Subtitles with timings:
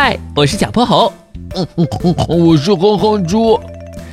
[0.00, 1.12] 嗨，我是小泼猴。
[1.56, 3.58] 嗯嗯嗯，我是哼哼猪。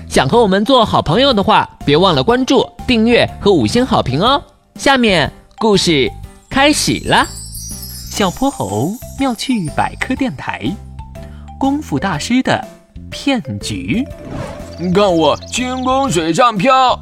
[0.09, 4.41] 想和我们做好朋友的话，别忘了关注、订阅和五星好评哦。
[4.79, 6.11] 下面故事
[6.49, 7.23] 开始了。
[8.09, 10.75] 小泼猴妙趣百科电台，
[11.59, 12.67] 功夫大师的
[13.11, 14.03] 骗局。
[14.79, 16.99] 你看我轻功水上漂。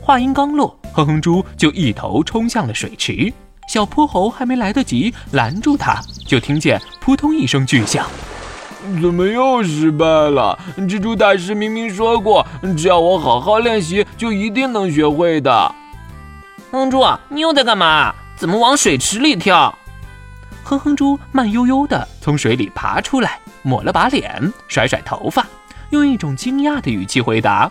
[0.00, 3.30] 话音刚落，哼哼猪就一头冲向了水池。
[3.66, 8.06] 小泼猴还没来得及拦住他，就听见扑通一声巨响。
[9.02, 10.56] 怎么又失败了？
[10.78, 15.74] 蜘蛛大师明明说过，只要我好好练习，就一定能学会的。
[16.70, 18.14] 哼哼猪，你又在干嘛？
[18.36, 19.76] 怎么往水池里跳？
[20.62, 25.44] 哼哼猪慢悠悠地从水里爬出来，抹了把脸，甩甩头发，
[25.90, 27.70] 用一种惊讶的语气回答：“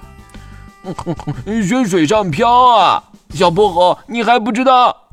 [1.46, 5.05] 学水上漂啊，小泼猴，你还不知道？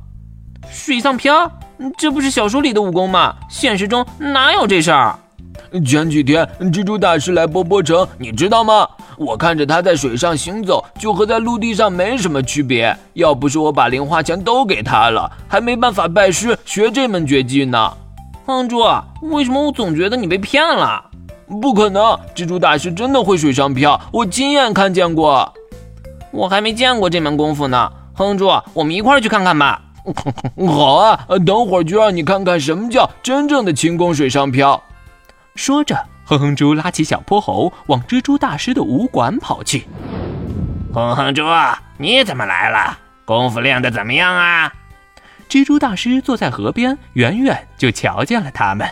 [0.72, 1.50] 水上漂？
[1.98, 3.34] 这不是小说里的武功吗？
[3.48, 5.18] 现实中哪有这事儿？”
[5.84, 8.87] 前几天蜘蛛大师来波波城，你知道吗？
[9.16, 12.96] 我看着他在水上行走，就和在陆地上没什么区别。
[13.14, 17.92] 要不是我把零花钱都给他了，还没办法拜师学这门绝技呢。
[18.46, 18.82] 哼猪，
[19.23, 21.04] 为什么我总觉得你被骗了？
[21.60, 25.52] 不可能，蜘蛛大师真的会水上漂，我亲眼看见过。
[26.30, 27.90] 我还没见过这门功夫呢。
[28.14, 29.80] 哼猪，我们一块儿去看看吧。
[30.66, 34.82] 好啊，等会儿就让你看看什么叫真正的轻功水上漂。
[35.54, 39.86] 说着，哼哼猪拉起小泼猴往蜘蛛大师的武馆跑去。
[40.92, 41.42] 哼哼猪，
[41.98, 42.98] 你怎么来了？
[43.24, 44.73] 功夫练得怎么样啊？
[45.48, 48.88] 蜘蛛大师坐在河边，远远就瞧见了他们。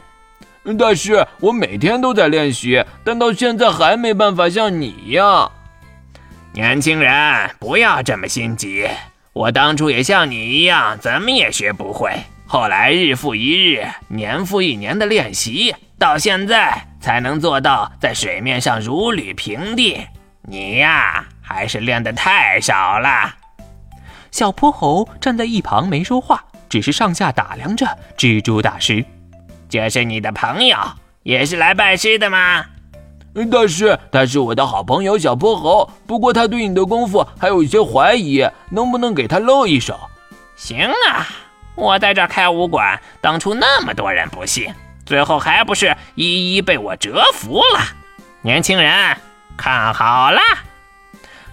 [0.79, 5.51] 大师，我每天都在练习，但到现在还没办法像你一样。
[6.53, 8.87] 年轻人，不要这么心急。
[9.41, 12.13] 我当初也像你一样，怎么也学不会。
[12.47, 15.75] 后来日复一日，年复一年的练习。
[15.99, 20.07] 到现在才能做到在水面上如履平地，
[20.43, 23.35] 你呀还是练得太少了。
[24.31, 27.87] 小泼猴站在一旁没说话，只是上下打量着
[28.19, 29.03] 蜘蛛大师。
[29.71, 30.77] 这是你的朋友，
[31.23, 32.67] 也是来拜师的吗？
[33.33, 39.99] 大师，他是我的好朋友小泼猴，不过他对你的功夫还有一些怀疑，能不能给他露一手？
[40.57, 41.27] 行啊，
[41.77, 44.73] 我在这开武馆，当初那么多人不信。
[45.07, 47.81] 最后还不是一一被我折服了，
[48.43, 49.17] 年轻人
[49.57, 50.41] 看好了！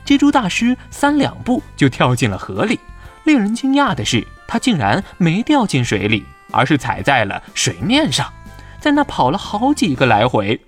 [0.05, 2.79] 蜘蛛大师三两步就跳进了河里，
[3.23, 8.31] 令人惊讶的是，他竟然没掉进水里，而是踩在了水面上，
[8.79, 10.59] 在那跑了好几个来回。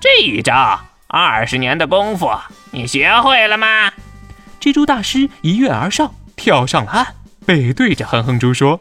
[0.00, 2.30] 这一招二十年的功夫，
[2.70, 3.92] 你学会了吗？
[4.58, 7.06] 蜘蛛大师一跃而上，跳上了岸，
[7.44, 8.80] 背对着哼哼猪说：“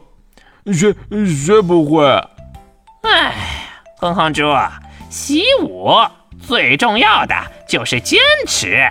[0.71, 0.95] 学
[1.43, 2.05] 学不会。”
[3.03, 3.33] 哎，
[3.97, 4.43] 哼哼猪，
[5.09, 5.93] 习武
[6.41, 7.35] 最重要的
[7.67, 8.87] 就是坚持。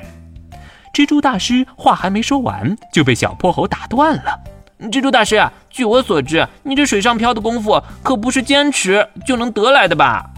[0.93, 4.39] 蜘蛛大师话还没说完，就被小泼猴打断了。
[4.91, 10.29] 蜘蛛大师，据我所知，你这水上漂的功夫可不是坚持就能得来的吧？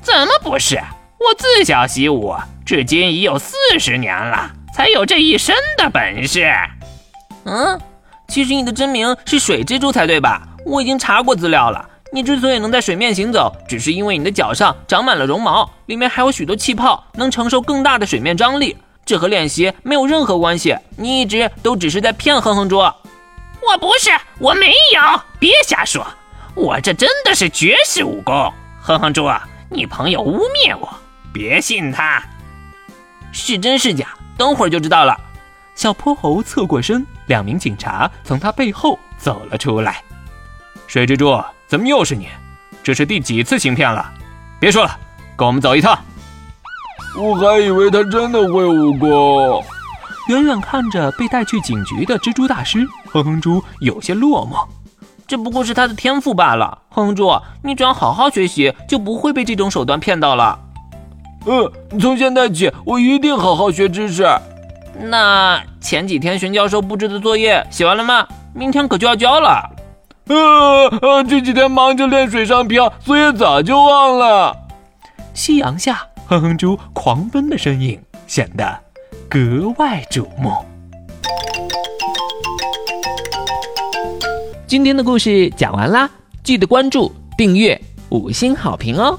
[0.00, 0.80] 怎么不是？
[1.20, 6.50] 我自小习武，至今已有四十年了，才有这一身的本事。
[7.44, 7.78] 嗯，
[8.26, 10.48] 其实你的真名是水蜘蛛才对吧？
[10.64, 11.86] 我已经查过资料了。
[12.10, 18.76] 你之所以能在水面行走，只是因为你的脚上长满了绒毛，里面还有许多气泡，能承受更大的水面张力。
[19.04, 20.74] 这和练习没有任何关系。
[20.96, 22.78] 你一直都只是在骗哼哼猪。
[22.78, 26.06] 我不是，我没有，别瞎说。
[26.54, 28.50] 我这真的是绝世武功。
[28.80, 29.28] 哼哼猪，
[29.68, 30.88] 你朋友污蔑我，
[31.32, 32.22] 别信他。
[33.32, 35.18] 是真是假，等会儿就知道了。
[35.74, 40.02] 小泼猴侧过身，两名警察从他背后走了出来。
[40.86, 41.42] 水蜘蛛。
[41.68, 42.26] 怎么又是你？
[42.82, 44.12] 这是第几次行骗了？
[44.58, 44.98] 别说了，
[45.36, 45.96] 跟我们走一趟。
[47.16, 49.64] 我还以为他真的会武功。
[50.26, 54.66] 远远看着被带去警局的蜘蛛大师，哼哼猪有些落寞。
[55.28, 56.82] 这不过是他的天赋罢了。
[56.88, 60.58] 哼哼猪，你只要好好学习，就不会被这种手段骗到了。
[61.46, 64.26] 嗯，从现在起，我一定好好学知识。
[64.98, 68.26] 那前几天玄教授布置的作业写完了吗？
[68.52, 69.70] 明天可就要交了。
[70.26, 70.36] 呃
[71.00, 74.56] 呃，这几天忙着练水上漂，作业早就忘了。
[75.32, 78.78] 夕阳下，哼哼猪狂奔的身影显得
[79.28, 80.52] 格外瞩目。
[84.66, 86.10] 今天的故事讲完啦，
[86.44, 89.18] 记得关注、订阅、五星好评哦。